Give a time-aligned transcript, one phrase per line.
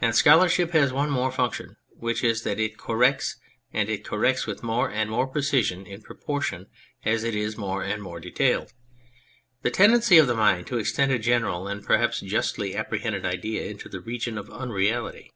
[0.00, 3.36] And scholar ship has one more function, which is that it corrects,
[3.72, 6.66] and it corrects with more and more precision in proportion
[7.04, 8.72] as it is more and more detailed,
[9.62, 13.88] the tendency of the mind to extend a general and perhaps justly apprehended idea into
[13.88, 15.30] the region of unreality.